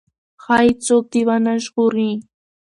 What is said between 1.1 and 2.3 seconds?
دې ونه ژغوري.